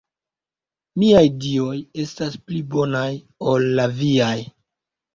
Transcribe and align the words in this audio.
Miaj 1.03 1.21
Dioj 1.43 1.77
estas 2.05 2.41
pli 2.49 2.65
bonaj 2.75 3.07
ol 3.55 3.71
la 3.81 3.91
viaj. 4.03 4.35